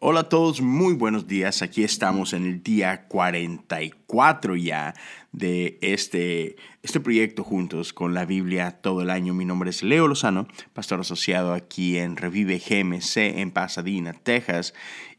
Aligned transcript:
Hola 0.00 0.20
a 0.20 0.28
todos, 0.28 0.60
muy 0.60 0.94
buenos 0.94 1.26
días. 1.26 1.60
Aquí 1.60 1.82
estamos 1.82 2.32
en 2.32 2.46
el 2.46 2.62
día 2.62 3.08
44 3.08 4.54
ya 4.54 4.94
de 5.32 5.76
este, 5.82 6.54
este 6.84 7.00
proyecto 7.00 7.42
juntos 7.42 7.92
con 7.92 8.14
la 8.14 8.24
Biblia 8.24 8.78
todo 8.80 9.02
el 9.02 9.10
año. 9.10 9.34
Mi 9.34 9.44
nombre 9.44 9.70
es 9.70 9.82
Leo 9.82 10.06
Lozano, 10.06 10.46
pastor 10.72 11.00
asociado 11.00 11.52
aquí 11.52 11.98
en 11.98 12.16
Revive 12.16 12.60
GMC 12.60 13.40
en 13.40 13.50
Pasadena, 13.50 14.12
Texas. 14.12 14.72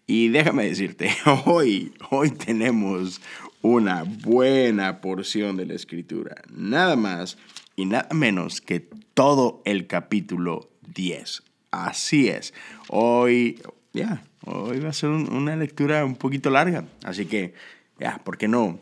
Y 0.07 0.29
déjame 0.29 0.69
decirte, 0.69 1.09
hoy, 1.45 1.91
hoy 2.09 2.31
tenemos 2.31 3.19
una 3.61 4.03
buena 4.03 5.01
porción 5.01 5.57
de 5.57 5.65
la 5.65 5.73
escritura. 5.73 6.41
Nada 6.49 6.95
más 6.95 7.37
y 7.75 7.83
nada 7.83 8.07
menos 8.13 8.61
que 8.61 8.79
todo 9.13 9.61
el 9.65 9.87
capítulo 9.87 10.69
10. 10.87 11.43
Así 11.71 12.29
es. 12.29 12.53
Hoy, 12.87 13.61
ya, 13.93 14.23
hoy 14.45 14.79
va 14.79 14.89
a 14.89 14.93
ser 14.93 15.09
una 15.09 15.55
lectura 15.55 16.05
un 16.05 16.15
poquito 16.15 16.49
larga. 16.49 16.85
Así 17.03 17.25
que, 17.25 17.53
ya, 17.99 18.19
¿por 18.23 18.37
qué 18.37 18.47
no? 18.47 18.79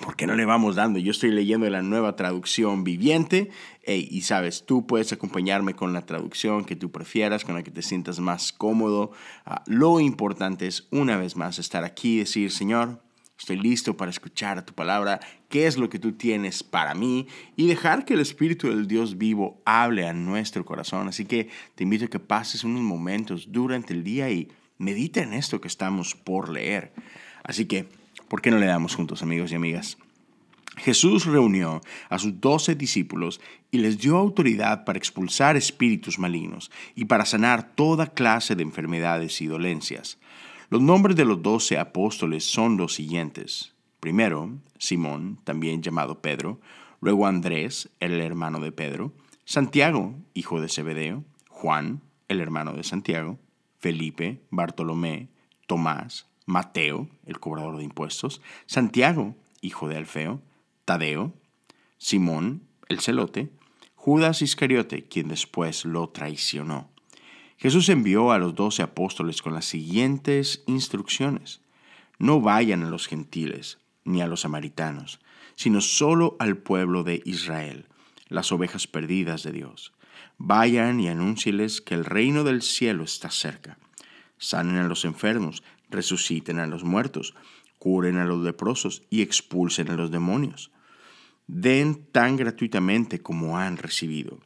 ¿Por 0.00 0.26
no 0.26 0.36
le 0.36 0.44
vamos 0.44 0.76
dando? 0.76 0.98
Yo 1.00 1.10
estoy 1.10 1.30
leyendo 1.32 1.68
la 1.68 1.82
nueva 1.82 2.14
traducción 2.14 2.84
viviente 2.84 3.50
y 3.84 4.20
sabes, 4.20 4.64
tú 4.64 4.86
puedes 4.86 5.12
acompañarme 5.12 5.74
con 5.74 5.92
la 5.92 6.02
traducción 6.06 6.64
que 6.64 6.76
tú 6.76 6.92
prefieras, 6.92 7.44
con 7.44 7.56
la 7.56 7.62
que 7.64 7.70
te 7.70 7.82
sientas 7.82 8.20
más 8.20 8.52
cómodo. 8.52 9.10
Ah, 9.44 9.64
lo 9.66 9.98
importante 9.98 10.66
es, 10.66 10.86
una 10.90 11.16
vez 11.16 11.36
más, 11.36 11.58
estar 11.58 11.84
aquí 11.84 12.16
y 12.16 12.18
decir, 12.20 12.52
Señor, 12.52 13.02
estoy 13.38 13.56
listo 13.58 13.96
para 13.96 14.10
escuchar 14.10 14.64
tu 14.64 14.74
palabra, 14.74 15.20
qué 15.48 15.66
es 15.66 15.78
lo 15.78 15.88
que 15.88 15.98
tú 15.98 16.12
tienes 16.12 16.62
para 16.62 16.94
mí 16.94 17.28
y 17.56 17.66
dejar 17.66 18.04
que 18.04 18.14
el 18.14 18.20
Espíritu 18.20 18.68
del 18.68 18.88
Dios 18.88 19.16
vivo 19.16 19.62
hable 19.64 20.06
a 20.06 20.12
nuestro 20.12 20.64
corazón. 20.64 21.08
Así 21.08 21.24
que 21.24 21.48
te 21.74 21.84
invito 21.84 22.06
a 22.06 22.08
que 22.08 22.18
pases 22.18 22.64
unos 22.64 22.82
momentos 22.82 23.52
durante 23.52 23.94
el 23.94 24.02
día 24.02 24.30
y 24.30 24.48
medita 24.78 25.22
en 25.22 25.34
esto 25.34 25.60
que 25.60 25.68
estamos 25.68 26.14
por 26.14 26.48
leer. 26.48 26.92
Así 27.44 27.66
que, 27.66 27.88
¿por 28.28 28.42
qué 28.42 28.50
no 28.50 28.58
le 28.58 28.66
damos 28.66 28.94
juntos, 28.94 29.22
amigos 29.22 29.52
y 29.52 29.54
amigas? 29.54 29.98
Jesús 30.76 31.24
reunió 31.24 31.80
a 32.08 32.18
sus 32.18 32.40
doce 32.40 32.74
discípulos 32.74 33.40
y 33.70 33.78
les 33.78 33.98
dio 33.98 34.16
autoridad 34.16 34.84
para 34.84 34.98
expulsar 34.98 35.56
espíritus 35.56 36.18
malignos 36.18 36.70
y 36.94 37.06
para 37.06 37.24
sanar 37.24 37.74
toda 37.74 38.06
clase 38.06 38.54
de 38.54 38.62
enfermedades 38.62 39.40
y 39.40 39.46
dolencias. 39.46 40.18
Los 40.70 40.82
nombres 40.82 41.16
de 41.16 41.24
los 41.24 41.42
doce 41.42 41.78
apóstoles 41.78 42.44
son 42.44 42.76
los 42.76 42.92
siguientes. 42.92 43.72
Primero, 44.00 44.58
Simón, 44.78 45.40
también 45.44 45.82
llamado 45.82 46.20
Pedro, 46.20 46.60
luego 47.00 47.26
Andrés, 47.26 47.88
el 48.00 48.20
hermano 48.20 48.60
de 48.60 48.70
Pedro, 48.70 49.14
Santiago, 49.46 50.14
hijo 50.34 50.60
de 50.60 50.68
Zebedeo, 50.68 51.24
Juan, 51.48 52.02
el 52.28 52.42
hermano 52.42 52.74
de 52.74 52.84
Santiago, 52.84 53.38
Felipe, 53.78 54.42
Bartolomé, 54.50 55.30
Tomás, 55.66 56.26
Mateo, 56.44 57.08
el 57.24 57.40
cobrador 57.40 57.78
de 57.78 57.84
impuestos, 57.84 58.42
Santiago, 58.66 59.36
hijo 59.62 59.88
de 59.88 59.96
Alfeo, 59.96 60.42
Tadeo, 60.84 61.32
Simón, 61.96 62.68
el 62.90 63.00
celote, 63.00 63.50
Judas 63.94 64.42
Iscariote, 64.42 65.08
quien 65.08 65.28
después 65.28 65.86
lo 65.86 66.10
traicionó. 66.10 66.90
Jesús 67.58 67.88
envió 67.88 68.30
a 68.30 68.38
los 68.38 68.54
doce 68.54 68.82
apóstoles 68.82 69.42
con 69.42 69.52
las 69.52 69.64
siguientes 69.64 70.62
instrucciones. 70.66 71.60
No 72.16 72.40
vayan 72.40 72.84
a 72.84 72.88
los 72.88 73.08
gentiles 73.08 73.78
ni 74.04 74.22
a 74.22 74.28
los 74.28 74.42
samaritanos, 74.42 75.18
sino 75.56 75.80
solo 75.80 76.36
al 76.38 76.56
pueblo 76.56 77.02
de 77.02 77.20
Israel, 77.24 77.86
las 78.28 78.52
ovejas 78.52 78.86
perdidas 78.86 79.42
de 79.42 79.50
Dios. 79.50 79.92
Vayan 80.38 81.00
y 81.00 81.08
anúncieles 81.08 81.80
que 81.80 81.94
el 81.94 82.04
reino 82.04 82.44
del 82.44 82.62
cielo 82.62 83.02
está 83.02 83.28
cerca. 83.28 83.76
Sanen 84.38 84.76
a 84.76 84.86
los 84.86 85.04
enfermos, 85.04 85.64
resuciten 85.90 86.60
a 86.60 86.68
los 86.68 86.84
muertos, 86.84 87.34
curen 87.80 88.18
a 88.18 88.24
los 88.24 88.40
leprosos 88.44 89.02
y 89.10 89.22
expulsen 89.22 89.90
a 89.90 89.96
los 89.96 90.12
demonios. 90.12 90.70
Den 91.48 92.04
tan 92.12 92.36
gratuitamente 92.36 93.20
como 93.20 93.58
han 93.58 93.78
recibido. 93.78 94.38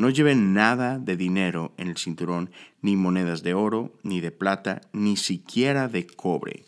No 0.00 0.08
lleven 0.08 0.54
nada 0.54 0.98
de 0.98 1.14
dinero 1.14 1.74
en 1.76 1.88
el 1.88 1.98
cinturón, 1.98 2.50
ni 2.80 2.96
monedas 2.96 3.42
de 3.42 3.52
oro, 3.52 3.92
ni 4.02 4.22
de 4.22 4.30
plata, 4.30 4.80
ni 4.94 5.18
siquiera 5.18 5.88
de 5.88 6.06
cobre. 6.06 6.64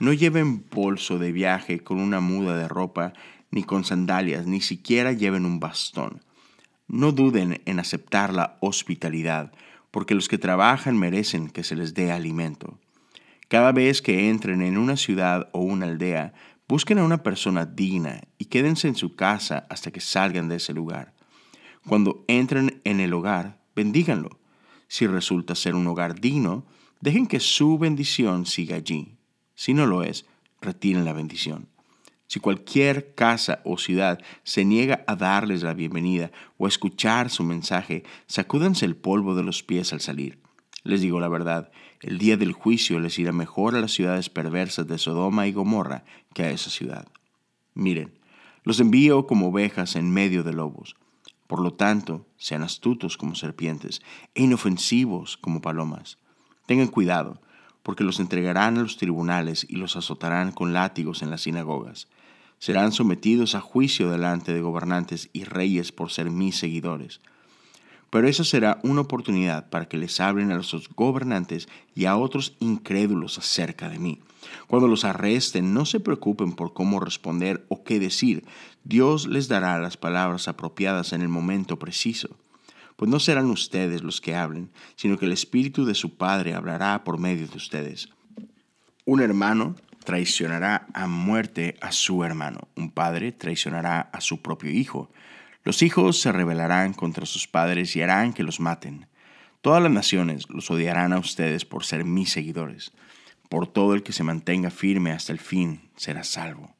No 0.00 0.12
lleven 0.12 0.64
bolso 0.68 1.20
de 1.20 1.30
viaje 1.30 1.78
con 1.78 2.00
una 2.00 2.18
muda 2.18 2.56
de 2.56 2.66
ropa, 2.66 3.12
ni 3.52 3.62
con 3.62 3.84
sandalias, 3.84 4.48
ni 4.48 4.60
siquiera 4.60 5.12
lleven 5.12 5.46
un 5.46 5.60
bastón. 5.60 6.22
No 6.88 7.12
duden 7.12 7.62
en 7.66 7.78
aceptar 7.78 8.34
la 8.34 8.56
hospitalidad, 8.58 9.52
porque 9.92 10.16
los 10.16 10.26
que 10.26 10.36
trabajan 10.36 10.98
merecen 10.98 11.50
que 11.50 11.62
se 11.62 11.76
les 11.76 11.94
dé 11.94 12.10
alimento. 12.10 12.80
Cada 13.46 13.70
vez 13.70 14.02
que 14.02 14.28
entren 14.28 14.60
en 14.60 14.76
una 14.76 14.96
ciudad 14.96 15.50
o 15.52 15.60
una 15.60 15.86
aldea, 15.86 16.34
busquen 16.66 16.98
a 16.98 17.04
una 17.04 17.22
persona 17.22 17.64
digna 17.64 18.22
y 18.38 18.46
quédense 18.46 18.88
en 18.88 18.96
su 18.96 19.14
casa 19.14 19.68
hasta 19.70 19.92
que 19.92 20.00
salgan 20.00 20.48
de 20.48 20.56
ese 20.56 20.74
lugar. 20.74 21.14
Cuando 21.88 22.24
entren 22.26 22.80
en 22.84 22.98
el 22.98 23.14
hogar, 23.14 23.60
bendíganlo. 23.76 24.40
Si 24.88 25.06
resulta 25.06 25.54
ser 25.54 25.76
un 25.76 25.86
hogar 25.86 26.20
digno, 26.20 26.64
dejen 27.00 27.26
que 27.26 27.38
su 27.38 27.78
bendición 27.78 28.44
siga 28.44 28.76
allí. 28.76 29.16
Si 29.54 29.72
no 29.72 29.86
lo 29.86 30.02
es, 30.02 30.26
retiren 30.60 31.04
la 31.04 31.12
bendición. 31.12 31.68
Si 32.26 32.40
cualquier 32.40 33.14
casa 33.14 33.60
o 33.64 33.78
ciudad 33.78 34.20
se 34.42 34.64
niega 34.64 35.04
a 35.06 35.14
darles 35.14 35.62
la 35.62 35.74
bienvenida 35.74 36.32
o 36.58 36.66
a 36.66 36.68
escuchar 36.68 37.30
su 37.30 37.44
mensaje, 37.44 38.02
sacúdanse 38.26 38.84
el 38.84 38.96
polvo 38.96 39.36
de 39.36 39.44
los 39.44 39.62
pies 39.62 39.92
al 39.92 40.00
salir. 40.00 40.40
Les 40.82 41.00
digo 41.00 41.20
la 41.20 41.28
verdad, 41.28 41.70
el 42.00 42.18
día 42.18 42.36
del 42.36 42.52
juicio 42.52 42.98
les 42.98 43.16
irá 43.20 43.30
mejor 43.30 43.76
a 43.76 43.80
las 43.80 43.92
ciudades 43.92 44.28
perversas 44.28 44.88
de 44.88 44.98
Sodoma 44.98 45.46
y 45.46 45.52
Gomorra 45.52 46.04
que 46.34 46.42
a 46.42 46.50
esa 46.50 46.70
ciudad. 46.70 47.06
Miren, 47.74 48.18
los 48.64 48.80
envío 48.80 49.28
como 49.28 49.48
ovejas 49.48 49.94
en 49.94 50.10
medio 50.10 50.42
de 50.42 50.52
lobos. 50.52 50.96
Por 51.46 51.60
lo 51.60 51.74
tanto, 51.74 52.26
sean 52.36 52.62
astutos 52.62 53.16
como 53.16 53.34
serpientes 53.34 54.02
e 54.34 54.42
inofensivos 54.42 55.36
como 55.36 55.60
palomas. 55.60 56.18
Tengan 56.66 56.88
cuidado, 56.88 57.40
porque 57.82 58.02
los 58.02 58.18
entregarán 58.18 58.78
a 58.78 58.82
los 58.82 58.96
tribunales 58.96 59.64
y 59.68 59.76
los 59.76 59.94
azotarán 59.94 60.50
con 60.50 60.72
látigos 60.72 61.22
en 61.22 61.30
las 61.30 61.42
sinagogas. 61.42 62.08
Serán 62.58 62.90
sometidos 62.90 63.54
a 63.54 63.60
juicio 63.60 64.10
delante 64.10 64.52
de 64.52 64.60
gobernantes 64.60 65.30
y 65.32 65.44
reyes 65.44 65.92
por 65.92 66.10
ser 66.10 66.30
mis 66.30 66.56
seguidores. 66.56 67.20
Pero 68.16 68.28
esa 68.28 68.44
será 68.44 68.80
una 68.82 69.02
oportunidad 69.02 69.68
para 69.68 69.88
que 69.88 69.98
les 69.98 70.20
hablen 70.20 70.50
a 70.50 70.54
los 70.54 70.88
gobernantes 70.96 71.68
y 71.94 72.06
a 72.06 72.16
otros 72.16 72.56
incrédulos 72.60 73.36
acerca 73.36 73.90
de 73.90 73.98
mí. 73.98 74.22
Cuando 74.68 74.88
los 74.88 75.04
arresten, 75.04 75.74
no 75.74 75.84
se 75.84 76.00
preocupen 76.00 76.52
por 76.52 76.72
cómo 76.72 76.98
responder 76.98 77.66
o 77.68 77.84
qué 77.84 78.00
decir. 78.00 78.46
Dios 78.84 79.26
les 79.26 79.48
dará 79.48 79.78
las 79.78 79.98
palabras 79.98 80.48
apropiadas 80.48 81.12
en 81.12 81.20
el 81.20 81.28
momento 81.28 81.78
preciso 81.78 82.38
pues 82.96 83.10
no 83.10 83.20
serán 83.20 83.50
ustedes 83.50 84.02
los 84.02 84.22
que 84.22 84.34
hablen, 84.34 84.70
sino 84.94 85.18
que 85.18 85.26
el 85.26 85.32
Espíritu 85.32 85.84
de 85.84 85.94
su 85.94 86.16
Padre 86.16 86.54
hablará 86.54 87.04
por 87.04 87.18
medio 87.18 87.46
de 87.46 87.58
ustedes. 87.58 88.08
Un 89.04 89.20
hermano 89.20 89.76
traicionará 90.06 90.86
a 90.94 91.06
muerte 91.06 91.76
a 91.82 91.92
su 91.92 92.24
hermano, 92.24 92.68
un 92.76 92.92
padre 92.92 93.32
traicionará 93.32 94.00
a 94.00 94.22
su 94.22 94.40
propio 94.40 94.70
hijo. 94.70 95.10
Los 95.66 95.82
hijos 95.82 96.20
se 96.20 96.30
rebelarán 96.30 96.92
contra 96.92 97.26
sus 97.26 97.48
padres 97.48 97.96
y 97.96 98.00
harán 98.00 98.32
que 98.32 98.44
los 98.44 98.60
maten. 98.60 99.08
Todas 99.62 99.82
las 99.82 99.90
naciones 99.90 100.48
los 100.48 100.70
odiarán 100.70 101.12
a 101.12 101.18
ustedes 101.18 101.64
por 101.64 101.84
ser 101.84 102.04
mis 102.04 102.30
seguidores. 102.30 102.92
Por 103.48 103.66
todo 103.66 103.94
el 103.94 104.04
que 104.04 104.12
se 104.12 104.22
mantenga 104.22 104.70
firme 104.70 105.10
hasta 105.10 105.32
el 105.32 105.40
fin 105.40 105.80
será 105.96 106.22
salvo. 106.22 106.72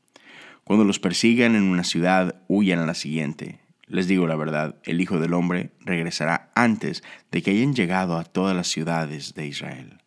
Cuando 0.62 0.84
los 0.84 1.00
persigan 1.00 1.56
en 1.56 1.64
una 1.64 1.82
ciudad, 1.82 2.40
huyan 2.46 2.78
a 2.78 2.86
la 2.86 2.94
siguiente. 2.94 3.58
Les 3.88 4.06
digo 4.06 4.28
la 4.28 4.36
verdad, 4.36 4.76
el 4.84 5.00
Hijo 5.00 5.18
del 5.18 5.34
Hombre 5.34 5.72
regresará 5.80 6.52
antes 6.54 7.02
de 7.32 7.42
que 7.42 7.50
hayan 7.50 7.74
llegado 7.74 8.16
a 8.16 8.22
todas 8.22 8.54
las 8.54 8.68
ciudades 8.68 9.34
de 9.34 9.48
Israel. 9.48 9.98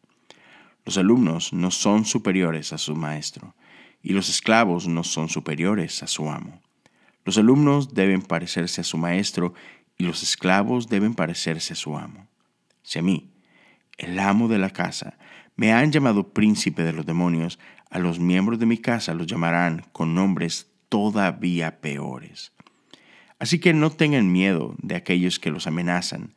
Los 0.86 0.98
alumnos 0.98 1.52
no 1.52 1.72
son 1.72 2.06
superiores 2.06 2.72
a 2.72 2.78
su 2.78 2.96
maestro, 2.96 3.56
y 4.02 4.14
los 4.14 4.30
esclavos 4.30 4.88
no 4.88 5.04
son 5.04 5.28
superiores 5.28 6.02
a 6.02 6.08
su 6.08 6.32
amo. 6.32 6.62
Los 7.30 7.38
alumnos 7.38 7.94
deben 7.94 8.24
parecerse 8.24 8.82
a 8.82 8.84
su 8.84 8.98
maestro, 8.98 9.54
y 10.00 10.04
los 10.04 10.24
esclavos 10.24 10.88
deben 10.88 11.14
parecerse 11.14 11.74
a 11.74 11.76
su 11.76 11.96
amo. 11.96 12.28
Si 12.82 12.98
a 12.98 13.04
mí, 13.04 13.36
el 14.00 14.18
amo 14.18 14.48
de 14.48 14.58
la 14.58 14.72
casa, 14.72 15.20
me 15.56 15.72
han 15.72 15.92
llamado 15.92 16.34
príncipe 16.34 16.82
de 16.82 16.92
los 16.92 17.06
demonios, 17.06 17.60
a 17.92 18.00
los 18.00 18.18
miembros 18.20 18.58
de 18.58 18.66
mi 18.66 18.80
casa 18.80 19.14
los 19.14 19.28
llamarán 19.28 19.86
con 19.92 20.16
nombres 20.16 20.72
todavía 20.90 21.82
peores. 21.82 22.52
Así 23.38 23.60
que 23.60 23.76
no 23.76 23.92
tengan 23.92 24.32
miedo 24.32 24.74
de 24.82 24.96
aquellos 24.96 25.38
que 25.38 25.52
los 25.52 25.68
amenazan, 25.68 26.34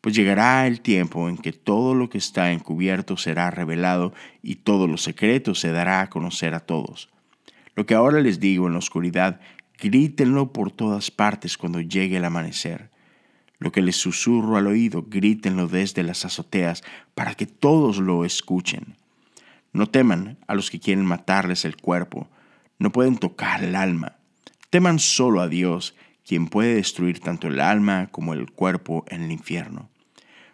pues 0.00 0.14
llegará 0.14 0.68
el 0.68 0.80
tiempo 0.80 1.28
en 1.28 1.38
que 1.38 1.52
todo 1.52 1.92
lo 1.92 2.08
que 2.08 2.18
está 2.18 2.52
encubierto 2.52 3.16
será 3.16 3.50
revelado 3.50 4.14
y 4.42 4.54
todo 4.54 4.86
lo 4.86 4.96
secreto 4.96 5.56
se 5.56 5.72
dará 5.72 6.02
a 6.02 6.08
conocer 6.08 6.54
a 6.54 6.60
todos. 6.60 7.10
Lo 7.74 7.84
que 7.84 7.94
ahora 7.94 8.20
les 8.20 8.40
digo 8.40 8.66
en 8.68 8.72
la 8.72 8.78
oscuridad, 8.78 9.38
grítenlo 9.78 10.52
por 10.52 10.70
todas 10.70 11.10
partes 11.10 11.56
cuando 11.58 11.80
llegue 11.80 12.16
el 12.16 12.24
amanecer. 12.24 12.90
Lo 13.58 13.72
que 13.72 13.82
les 13.82 13.96
susurro 13.96 14.56
al 14.56 14.66
oído, 14.66 15.06
grítenlo 15.08 15.66
desde 15.66 16.02
las 16.02 16.24
azoteas 16.24 16.82
para 17.14 17.34
que 17.34 17.46
todos 17.46 17.98
lo 17.98 18.24
escuchen. 18.24 18.96
No 19.72 19.88
teman 19.88 20.38
a 20.46 20.54
los 20.54 20.70
que 20.70 20.80
quieren 20.80 21.04
matarles 21.04 21.64
el 21.64 21.76
cuerpo, 21.76 22.28
no 22.78 22.92
pueden 22.92 23.16
tocar 23.16 23.64
el 23.64 23.74
alma. 23.74 24.16
Teman 24.70 24.98
solo 24.98 25.40
a 25.40 25.48
Dios, 25.48 25.94
quien 26.26 26.48
puede 26.48 26.74
destruir 26.74 27.20
tanto 27.20 27.48
el 27.48 27.60
alma 27.60 28.08
como 28.10 28.34
el 28.34 28.50
cuerpo 28.50 29.04
en 29.08 29.22
el 29.22 29.32
infierno. 29.32 29.88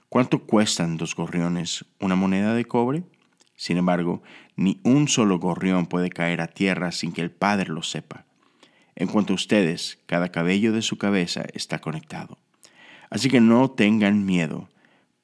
¿Cuánto 0.08 0.40
cuestan 0.40 0.98
dos 0.98 1.16
gorriones? 1.16 1.84
¿Una 1.98 2.14
moneda 2.14 2.54
de 2.54 2.66
cobre? 2.66 3.04
Sin 3.56 3.78
embargo, 3.78 4.22
ni 4.56 4.80
un 4.84 5.08
solo 5.08 5.38
gorrión 5.38 5.86
puede 5.86 6.10
caer 6.10 6.40
a 6.40 6.48
tierra 6.48 6.92
sin 6.92 7.12
que 7.12 7.22
el 7.22 7.30
Padre 7.30 7.70
lo 7.70 7.82
sepa. 7.82 8.26
En 8.94 9.08
cuanto 9.08 9.32
a 9.32 9.36
ustedes, 9.36 9.98
cada 10.06 10.30
cabello 10.30 10.72
de 10.72 10.82
su 10.82 10.98
cabeza 10.98 11.44
está 11.54 11.80
conectado. 11.80 12.38
Así 13.10 13.28
que 13.28 13.40
no 13.40 13.70
tengan 13.70 14.24
miedo. 14.24 14.68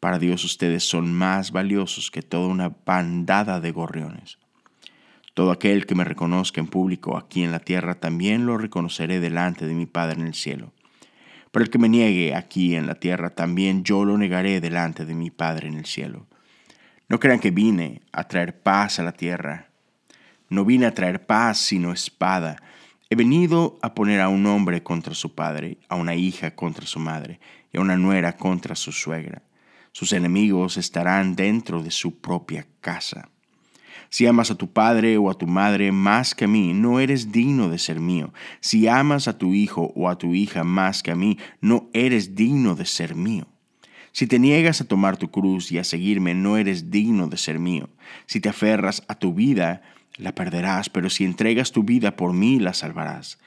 Para 0.00 0.19
Dios 0.19 0.44
ustedes 0.44 0.88
son 0.88 1.12
más 1.12 1.53
valiosos 1.53 2.11
que 2.11 2.23
toda 2.23 2.49
una 2.49 2.76
bandada 2.85 3.61
de 3.61 3.73
gorriones. 3.73 4.38
Todo 5.35 5.50
aquel 5.53 5.87
que 5.87 5.94
me 5.94 6.05
reconozca 6.05 6.61
en 6.61 6.67
público 6.67 7.17
aquí 7.17 7.44
en 7.44 7.53
la 7.53 7.61
tierra, 7.61 7.94
también 7.94 8.44
lo 8.44 8.59
reconoceré 8.59 9.20
delante 9.20 9.67
de 9.67 9.75
mi 9.75 9.87
Padre 9.87 10.21
en 10.21 10.26
el 10.26 10.35
cielo. 10.35 10.73
Pero 11.50 11.64
el 11.64 11.71
que 11.71 11.79
me 11.79 11.88
niegue 11.88 12.35
aquí 12.35 12.75
en 12.75 12.87
la 12.87 12.97
tierra, 12.97 13.31
también 13.31 13.85
yo 13.85 14.05
lo 14.05 14.19
negaré 14.19 14.61
delante 14.61 15.05
de 15.05 15.14
mi 15.14 15.31
Padre 15.31 15.69
en 15.69 15.75
el 15.75 15.87
cielo. 15.87 16.26
No 17.09 17.19
crean 17.21 17.38
que 17.38 17.50
vine 17.50 18.03
a 18.12 18.25
traer 18.25 18.61
paz 18.61 18.99
a 18.99 19.03
la 19.03 19.12
tierra. 19.12 19.69
No 20.50 20.64
vine 20.64 20.87
a 20.87 20.94
traer 20.94 21.25
paz, 21.25 21.59
sino 21.59 21.93
espada. 21.93 22.62
He 23.10 23.16
venido 23.16 23.78
a 23.81 23.94
poner 23.94 24.20
a 24.20 24.28
un 24.28 24.44
hombre 24.44 24.82
contra 24.82 25.14
su 25.14 25.34
padre, 25.34 25.78
a 25.88 25.94
una 25.94 26.14
hija 26.14 26.55
contra 26.55 26.87
su 26.87 26.99
madre 26.99 27.40
y 27.72 27.78
a 27.78 27.81
una 27.81 27.96
nuera 27.96 28.37
contra 28.37 28.75
su 28.75 28.93
suegra. 28.93 29.43
Sus 29.93 30.12
enemigos 30.12 30.76
estarán 30.76 31.34
dentro 31.34 31.82
de 31.82 31.90
su 31.90 32.20
propia 32.20 32.66
casa. 32.82 33.31
Si 34.10 34.26
amas 34.26 34.50
a 34.50 34.56
tu 34.56 34.70
padre 34.70 35.16
o 35.16 35.31
a 35.31 35.34
tu 35.34 35.46
madre 35.46 35.90
más 35.90 36.34
que 36.34 36.44
a 36.44 36.49
mí, 36.49 36.75
no 36.75 37.00
eres 37.00 37.32
digno 37.32 37.70
de 37.70 37.78
ser 37.78 37.99
mío. 37.99 38.34
Si 38.60 38.87
amas 38.88 39.26
a 39.26 39.38
tu 39.38 39.54
hijo 39.54 39.90
o 39.96 40.11
a 40.11 40.19
tu 40.19 40.34
hija 40.34 40.62
más 40.62 41.02
que 41.02 41.11
a 41.11 41.16
mí, 41.16 41.38
no 41.62 41.88
eres 41.94 42.34
digno 42.34 42.75
de 42.75 42.84
ser 42.84 43.14
mío. 43.14 43.46
Si 44.12 44.26
te 44.26 44.38
niegas 44.38 44.82
a 44.82 44.87
tomar 44.87 45.16
tu 45.16 45.31
cruz 45.31 45.72
y 45.72 45.78
a 45.78 45.84
seguirme, 45.84 46.34
no 46.34 46.58
eres 46.58 46.90
digno 46.90 47.26
de 47.26 47.38
ser 47.38 47.58
mío. 47.58 47.88
Si 48.26 48.40
te 48.40 48.50
aferras 48.50 49.02
a 49.08 49.14
tu 49.14 49.32
vida, 49.32 49.81
la 50.16 50.34
perderás, 50.34 50.88
pero 50.90 51.10
si 51.10 51.25
entregas 51.25 51.72
tu 51.72 51.82
vida 51.82 52.16
por 52.16 52.32
mí, 52.32 52.58
la 52.58 52.75
salvarás. 52.75 53.38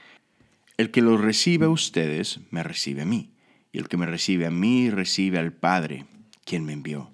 El 0.78 0.92
que 0.92 1.02
lo 1.02 1.18
recibe 1.18 1.66
a 1.66 1.70
ustedes, 1.70 2.40
me 2.50 2.64
recibe 2.64 3.02
a 3.02 3.06
mí, 3.06 3.32
y 3.72 3.80
el 3.80 3.88
que 3.88 3.98
me 3.98 4.06
recibe 4.06 4.46
a 4.46 4.52
mí, 4.52 4.90
recibe 4.90 5.40
al 5.40 5.54
Padre, 5.54 6.06
quien 6.46 6.66
me 6.66 6.74
envió. 6.74 7.12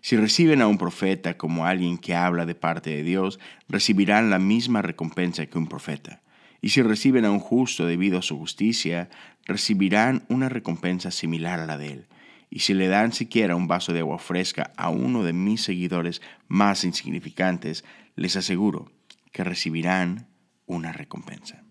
Si 0.00 0.16
reciben 0.16 0.62
a 0.62 0.68
un 0.68 0.78
profeta 0.78 1.36
como 1.36 1.66
alguien 1.66 1.98
que 1.98 2.14
habla 2.14 2.46
de 2.46 2.54
parte 2.54 2.90
de 2.90 3.02
Dios, 3.02 3.40
recibirán 3.68 4.30
la 4.30 4.38
misma 4.38 4.82
recompensa 4.82 5.46
que 5.46 5.58
un 5.58 5.66
profeta. 5.66 6.22
Y 6.60 6.68
si 6.68 6.80
reciben 6.82 7.24
a 7.24 7.30
un 7.30 7.40
justo 7.40 7.86
debido 7.86 8.18
a 8.18 8.22
su 8.22 8.38
justicia, 8.38 9.10
recibirán 9.44 10.24
una 10.28 10.48
recompensa 10.48 11.10
similar 11.10 11.58
a 11.60 11.66
la 11.66 11.76
de 11.76 11.92
él. 11.92 12.06
Y 12.50 12.60
si 12.60 12.74
le 12.74 12.88
dan 12.88 13.12
siquiera 13.12 13.56
un 13.56 13.68
vaso 13.68 13.92
de 13.92 14.00
agua 14.00 14.18
fresca 14.18 14.72
a 14.76 14.90
uno 14.90 15.22
de 15.22 15.32
mis 15.32 15.62
seguidores 15.62 16.22
más 16.48 16.84
insignificantes, 16.84 17.84
les 18.14 18.36
aseguro 18.36 18.90
que 19.32 19.44
recibirán 19.44 20.28
una 20.66 20.92
recompensa. 20.92 21.62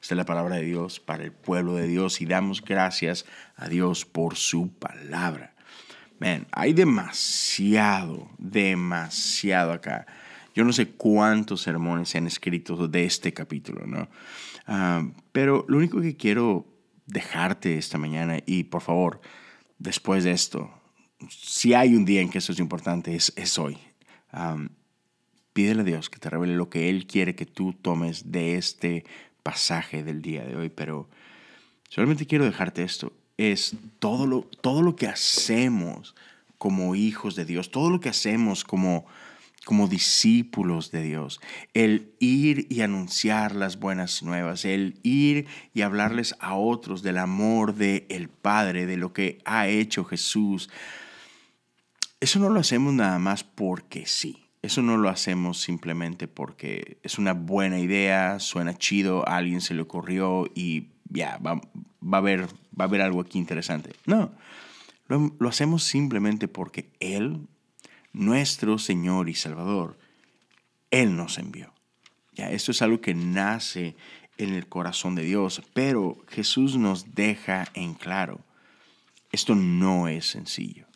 Esta 0.00 0.14
es 0.14 0.18
la 0.18 0.24
palabra 0.24 0.56
de 0.56 0.64
Dios 0.64 1.00
para 1.00 1.24
el 1.24 1.32
pueblo 1.32 1.74
de 1.74 1.88
Dios 1.88 2.20
y 2.20 2.26
damos 2.26 2.62
gracias 2.62 3.26
a 3.56 3.68
Dios 3.68 4.04
por 4.04 4.36
su 4.36 4.72
palabra. 4.78 5.56
Man, 6.18 6.46
hay 6.52 6.72
demasiado, 6.72 8.30
demasiado 8.38 9.72
acá. 9.72 10.06
Yo 10.54 10.64
no 10.64 10.72
sé 10.72 10.90
cuántos 10.90 11.62
sermones 11.62 12.08
se 12.08 12.18
han 12.18 12.26
escrito 12.26 12.88
de 12.88 13.04
este 13.04 13.32
capítulo, 13.32 13.86
¿no? 13.86 14.08
Ah, 14.66 15.02
pero 15.32 15.64
lo 15.68 15.78
único 15.78 16.00
que 16.00 16.16
quiero 16.16 16.66
dejarte 17.06 17.76
esta 17.76 17.98
mañana, 17.98 18.38
y 18.46 18.64
por 18.64 18.82
favor, 18.82 19.20
después 19.78 20.24
de 20.24 20.32
esto, 20.32 20.70
si 21.28 21.74
hay 21.74 21.94
un 21.94 22.04
día 22.04 22.20
en 22.20 22.30
que 22.30 22.38
eso 22.38 22.52
es 22.52 22.58
importante, 22.58 23.14
es, 23.14 23.32
es 23.36 23.58
hoy. 23.58 23.78
Pídele 25.52 25.80
a 25.80 25.84
Dios 25.84 26.10
que 26.10 26.18
te 26.18 26.28
revele 26.28 26.54
lo 26.54 26.68
que 26.68 26.90
Él 26.90 27.06
quiere 27.06 27.34
que 27.34 27.46
tú 27.46 27.72
tomes 27.72 28.30
de 28.30 28.56
este 28.56 29.04
pasaje 29.42 30.02
del 30.02 30.20
día 30.20 30.44
de 30.44 30.56
hoy, 30.56 30.68
pero 30.68 31.08
solamente 31.88 32.26
quiero 32.26 32.44
dejarte 32.44 32.82
esto. 32.82 33.12
Es 33.38 33.74
todo 33.98 34.26
lo, 34.26 34.42
todo 34.60 34.82
lo 34.82 34.96
que 34.96 35.06
hacemos 35.06 36.14
como 36.58 36.94
hijos 36.94 37.36
de 37.36 37.44
Dios, 37.44 37.70
todo 37.70 37.90
lo 37.90 38.00
que 38.00 38.08
hacemos 38.08 38.64
como, 38.64 39.06
como 39.66 39.88
discípulos 39.88 40.92
de 40.92 41.02
Dios, 41.02 41.40
el 41.74 42.14
ir 42.20 42.68
y 42.70 42.82
anunciar 42.82 43.56
las 43.56 43.80
buenas 43.80 44.22
nuevas, 44.22 44.64
el 44.64 45.00
ir 45.02 45.48
y 45.74 45.80
hablarles 45.80 46.36
a 46.38 46.54
otros 46.54 47.02
del 47.02 47.18
amor 47.18 47.74
del 47.74 48.06
el 48.08 48.28
Padre, 48.28 48.86
de 48.86 48.96
lo 48.96 49.12
que 49.12 49.38
ha 49.44 49.66
hecho 49.66 50.04
Jesús. 50.04 50.70
Eso 52.20 52.38
no 52.38 52.48
lo 52.48 52.60
hacemos 52.60 52.94
nada 52.94 53.18
más 53.18 53.42
porque 53.42 54.06
sí. 54.06 54.46
Eso 54.62 54.82
no 54.82 54.98
lo 54.98 55.08
hacemos 55.08 55.60
simplemente 55.60 56.28
porque 56.28 56.98
es 57.02 57.18
una 57.18 57.32
buena 57.32 57.80
idea, 57.80 58.38
suena 58.38 58.78
chido, 58.78 59.28
a 59.28 59.36
alguien 59.36 59.60
se 59.60 59.74
le 59.74 59.82
ocurrió 59.82 60.46
y 60.54 60.90
ya, 61.08 61.38
va, 61.38 61.60
a 62.12 62.16
haber, 62.16 62.42
va 62.46 62.84
a 62.84 62.84
haber 62.84 63.00
algo 63.00 63.20
aquí 63.20 63.36
interesante. 63.36 63.90
No, 64.06 64.30
lo 65.08 65.48
hacemos 65.48 65.82
simplemente 65.82 66.46
porque 66.46 66.88
Él, 67.00 67.48
nuestro 68.16 68.78
Señor 68.78 69.28
y 69.28 69.34
Salvador, 69.34 69.98
Él 70.90 71.16
nos 71.16 71.36
envió. 71.36 71.72
Ya, 72.32 72.50
esto 72.50 72.70
es 72.70 72.80
algo 72.80 73.00
que 73.00 73.14
nace 73.14 73.94
en 74.38 74.54
el 74.54 74.66
corazón 74.66 75.14
de 75.14 75.22
Dios, 75.22 75.62
pero 75.74 76.16
Jesús 76.28 76.76
nos 76.76 77.14
deja 77.14 77.68
en 77.74 77.94
claro, 77.94 78.40
esto 79.32 79.54
no 79.54 80.08
es 80.08 80.26
sencillo. 80.26 80.86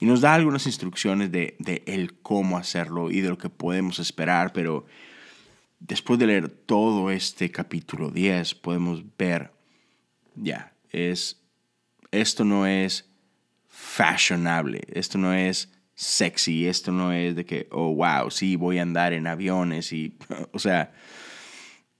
Y 0.00 0.06
nos 0.06 0.20
da 0.20 0.34
algunas 0.34 0.66
instrucciones 0.66 1.32
de, 1.32 1.56
de 1.58 2.10
cómo 2.22 2.56
hacerlo 2.56 3.10
y 3.10 3.20
de 3.20 3.28
lo 3.28 3.38
que 3.38 3.50
podemos 3.50 3.98
esperar, 3.98 4.52
pero 4.52 4.86
después 5.80 6.18
de 6.20 6.26
leer 6.26 6.48
todo 6.48 7.10
este 7.10 7.50
capítulo 7.50 8.10
10 8.10 8.54
podemos 8.54 9.02
ver, 9.16 9.52
ya, 10.36 10.72
es, 10.90 11.40
esto 12.12 12.44
no 12.44 12.66
es 12.66 13.08
fashionable, 13.68 14.82
esto 14.92 15.18
no 15.18 15.32
es 15.34 15.72
sexy, 15.98 16.68
esto 16.68 16.92
no 16.92 17.12
es 17.12 17.34
de 17.34 17.44
que, 17.44 17.66
oh, 17.72 17.92
wow, 17.92 18.30
sí, 18.30 18.54
voy 18.54 18.78
a 18.78 18.82
andar 18.82 19.12
en 19.12 19.26
aviones 19.26 19.92
y, 19.92 20.16
o 20.52 20.58
sea, 20.60 20.92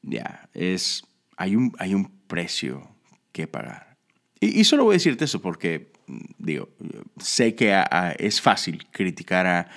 ya, 0.02 0.48
es, 0.54 1.02
hay 1.36 1.56
un, 1.56 1.72
hay 1.80 1.94
un 1.94 2.08
precio 2.28 2.88
que 3.32 3.48
pagar. 3.48 3.96
Y, 4.38 4.60
y, 4.60 4.64
solo 4.64 4.84
voy 4.84 4.92
a 4.92 4.98
decirte 4.98 5.24
eso 5.24 5.42
porque 5.42 5.90
digo, 6.38 6.68
sé 7.18 7.56
que 7.56 7.82
es 8.18 8.40
fácil 8.40 8.86
criticar 8.90 9.68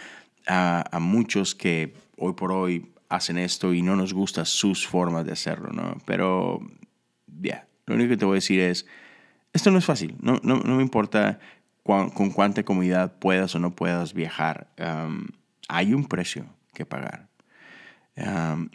a, 0.47 0.99
muchos 0.99 1.55
que 1.55 1.95
hoy 2.17 2.33
por 2.33 2.51
hoy 2.51 2.91
hacen 3.09 3.39
esto 3.39 3.73
y 3.73 3.81
no 3.81 3.95
nos 3.95 4.13
gustan 4.13 4.45
sus 4.45 4.87
formas 4.87 5.25
de 5.25 5.31
hacerlo, 5.31 5.69
¿no? 5.71 5.97
Pero, 6.05 6.59
ya, 7.41 7.67
lo 7.87 7.95
único 7.95 8.09
que 8.09 8.17
te 8.17 8.25
voy 8.25 8.33
a 8.33 8.35
decir 8.35 8.59
es, 8.59 8.85
esto 9.51 9.71
no 9.71 9.79
es 9.79 9.85
fácil, 9.85 10.15
no, 10.21 10.39
no, 10.43 10.57
me 10.57 10.83
importa 10.83 11.39
con 11.83 12.31
cuánta 12.31 12.63
comodidad 12.63 13.17
puedas 13.19 13.55
o 13.55 13.59
no 13.59 13.75
puedas 13.75 14.13
viajar, 14.13 14.67
hay 15.67 15.93
un 15.93 16.05
precio 16.05 16.45
que 16.73 16.85
pagar. 16.85 17.29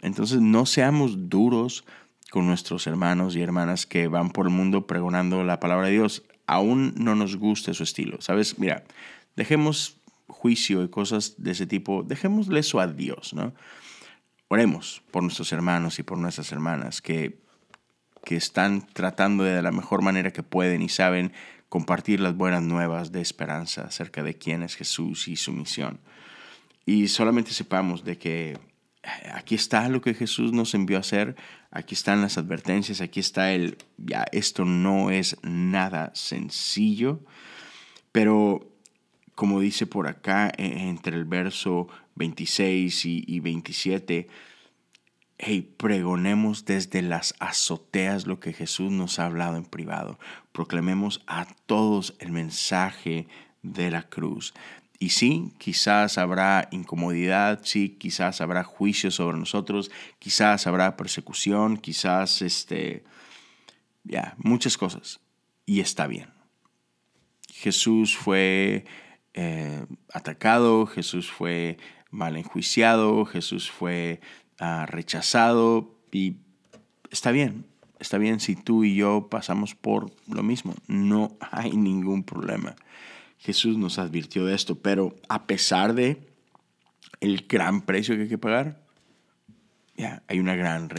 entonces, 0.01 0.41
no 0.41 0.65
seamos 0.65 1.29
duros 1.29 1.85
con 2.31 2.45
nuestros 2.45 2.87
hermanos 2.87 3.35
y 3.35 3.41
hermanas 3.41 3.85
que 3.85 4.07
van 4.07 4.29
por 4.29 4.47
el 4.47 4.53
mundo 4.53 4.85
pregonando 4.85 5.43
la 5.43 5.59
palabra 5.59 5.87
de 5.87 5.93
Dios 5.93 6.23
aún 6.47 6.93
no 6.97 7.13
nos 7.13 7.35
guste 7.35 7.73
su 7.73 7.83
estilo. 7.83 8.19
¿Sabes? 8.21 8.57
Mira, 8.57 8.83
dejemos 9.35 10.01
juicio 10.27 10.83
y 10.83 10.89
cosas 10.89 11.35
de 11.37 11.51
ese 11.51 11.67
tipo, 11.67 12.03
dejémosle 12.03 12.59
eso 12.59 12.79
a 12.79 12.87
Dios, 12.87 13.33
¿no? 13.33 13.53
Oremos 14.47 15.03
por 15.11 15.23
nuestros 15.23 15.51
hermanos 15.51 15.99
y 15.99 16.03
por 16.03 16.17
nuestras 16.17 16.51
hermanas 16.51 17.01
que, 17.01 17.39
que 18.23 18.37
están 18.37 18.87
tratando 18.93 19.43
de 19.43 19.61
la 19.61 19.71
mejor 19.71 20.01
manera 20.01 20.31
que 20.31 20.43
pueden 20.43 20.81
y 20.81 20.89
saben 20.89 21.33
compartir 21.69 22.19
las 22.19 22.35
buenas 22.35 22.63
nuevas 22.63 23.11
de 23.11 23.21
esperanza 23.21 23.83
acerca 23.83 24.23
de 24.23 24.37
quién 24.37 24.63
es 24.63 24.75
Jesús 24.75 25.27
y 25.27 25.35
su 25.35 25.51
misión. 25.51 25.99
Y 26.85 27.07
solamente 27.09 27.51
sepamos 27.51 28.03
de 28.03 28.17
que 28.17 28.57
aquí 29.33 29.55
está 29.55 29.87
lo 29.89 30.01
que 30.01 30.13
Jesús 30.13 30.53
nos 30.53 30.73
envió 30.73 30.97
a 30.97 31.01
hacer, 31.01 31.35
aquí 31.71 31.95
están 31.95 32.21
las 32.21 32.37
advertencias, 32.37 33.01
aquí 33.01 33.19
está 33.19 33.51
el, 33.53 33.77
ya, 33.97 34.25
esto 34.31 34.65
no 34.65 35.11
es 35.11 35.37
nada 35.43 36.11
sencillo, 36.13 37.21
pero 38.11 38.71
como 39.35 39.59
dice 39.59 39.85
por 39.85 40.07
acá 40.07 40.51
e, 40.57 40.87
entre 40.87 41.15
el 41.15 41.25
verso 41.25 41.87
26 42.15 43.05
y, 43.05 43.39
27, 43.39 44.27
hey, 45.39 45.61
pregonemos 45.77 46.65
desde 46.65 47.01
las 47.01 47.35
azoteas 47.39 48.25
lo 48.25 48.39
que 48.39 48.53
Jesús 48.53 48.91
nos 48.91 49.19
ha 49.19 49.25
hablado 49.25 49.57
en 49.57 49.65
privado, 49.65 50.19
proclamemos 50.51 51.21
a 51.27 51.45
todos 51.65 52.15
el 52.19 52.31
mensaje 52.31 53.27
de 53.61 53.91
la 53.91 54.03
cruz. 54.03 54.53
y 54.99 55.09
sí, 55.09 55.53
quizás 55.59 56.17
habrá 56.17 56.69
incomodidad, 56.71 57.59
sí, 57.63 57.89
quizás 57.99 58.41
habrá 58.41 58.63
juicio 58.63 59.11
sobre 59.11 59.37
nosotros, 59.37 59.91
quizás 60.17 60.65
habrá 60.65 60.97
persecución, 60.97 61.77
quizás, 61.77 62.41
este, 62.41 63.03
ya, 64.03 64.33
muchas 64.37 64.75
cosas. 64.75 65.19
Y 65.67 65.81
está 65.81 66.07
bien. 66.07 66.29
Jesús 67.53 68.15
fue 68.17 68.85
eh, 69.35 69.85
atacado, 70.11 70.87
Jesús 70.87 71.29
fue 71.29 71.77
mal 72.09 72.37
enjuiciado, 72.37 73.25
Jesús 73.25 73.69
fue 73.69 74.19
ah, 74.59 74.85
rechazado 74.87 75.95
y 76.11 76.37
está 77.11 77.31
bien, 77.31 77.65
está 77.99 78.17
bien 78.17 78.39
si 78.39 78.55
tú 78.55 78.83
y 78.83 78.95
yo 78.95 79.27
pasamos 79.29 79.75
por 79.75 80.11
lo 80.27 80.43
mismo, 80.43 80.73
no 80.87 81.37
hay 81.51 81.75
ningún 81.75 82.23
problema. 82.23 82.75
Jesús 83.39 83.77
nos 83.77 83.99
advirtió 83.99 84.45
de 84.45 84.55
esto, 84.55 84.79
pero 84.79 85.15
a 85.29 85.45
pesar 85.45 85.93
de 85.93 86.27
el 87.19 87.45
gran 87.47 87.81
precio 87.81 88.15
que 88.15 88.23
hay 88.23 88.29
que 88.29 88.37
pagar, 88.37 88.81
ya 89.95 90.23
hay 90.27 90.39
una 90.39 90.55
gran 90.55 90.89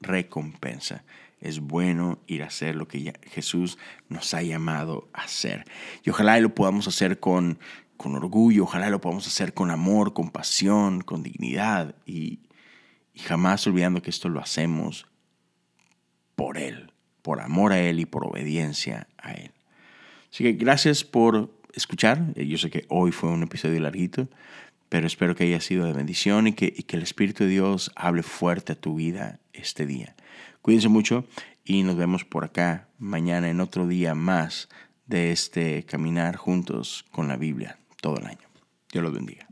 recompensa. 0.00 1.04
Es 1.40 1.60
bueno 1.60 2.18
ir 2.26 2.42
a 2.42 2.46
hacer 2.46 2.74
lo 2.74 2.88
que 2.88 3.14
Jesús 3.30 3.78
nos 4.08 4.34
ha 4.34 4.42
llamado 4.42 5.08
a 5.12 5.22
hacer. 5.22 5.64
Y 6.04 6.10
ojalá 6.10 6.38
lo 6.40 6.54
podamos 6.54 6.88
hacer 6.88 7.20
con, 7.20 7.58
con 7.96 8.16
orgullo, 8.16 8.64
ojalá 8.64 8.90
lo 8.90 9.00
podamos 9.00 9.26
hacer 9.26 9.54
con 9.54 9.70
amor, 9.70 10.14
con 10.14 10.30
pasión, 10.30 11.00
con 11.00 11.22
dignidad 11.22 11.94
y, 12.06 12.40
y 13.18 13.20
jamás 13.22 13.66
olvidando 13.66 14.00
que 14.00 14.10
esto 14.10 14.28
lo 14.28 14.40
hacemos 14.40 15.06
por 16.36 16.56
Él, 16.56 16.92
por 17.22 17.40
amor 17.40 17.72
a 17.72 17.80
Él 17.80 17.98
y 17.98 18.06
por 18.06 18.24
obediencia 18.24 19.08
a 19.18 19.32
Él. 19.32 19.50
Así 20.32 20.44
que 20.44 20.52
gracias 20.52 21.02
por 21.02 21.52
escuchar. 21.74 22.32
Eh, 22.36 22.46
yo 22.46 22.58
sé 22.58 22.70
que 22.70 22.84
hoy 22.88 23.10
fue 23.10 23.30
un 23.30 23.42
episodio 23.42 23.80
larguito, 23.80 24.28
pero 24.88 25.06
espero 25.06 25.34
que 25.34 25.44
haya 25.44 25.60
sido 25.60 25.84
de 25.84 25.92
bendición 25.92 26.46
y 26.46 26.52
que, 26.52 26.72
y 26.74 26.84
que 26.84 26.96
el 26.96 27.02
Espíritu 27.02 27.44
de 27.44 27.50
Dios 27.50 27.90
hable 27.96 28.22
fuerte 28.22 28.74
a 28.74 28.80
tu 28.80 28.94
vida 28.94 29.40
este 29.52 29.84
día. 29.84 30.14
Cuídense 30.62 30.88
mucho 30.88 31.26
y 31.64 31.82
nos 31.82 31.96
vemos 31.96 32.24
por 32.24 32.44
acá 32.44 32.88
mañana 32.98 33.50
en 33.50 33.60
otro 33.60 33.88
día 33.88 34.14
más 34.14 34.68
de 35.06 35.32
este 35.32 35.82
caminar 35.84 36.36
juntos 36.36 37.04
con 37.10 37.26
la 37.26 37.36
Biblia 37.36 37.78
todo 38.00 38.18
el 38.18 38.26
año. 38.26 38.46
Dios 38.92 39.02
los 39.02 39.12
bendiga. 39.12 39.47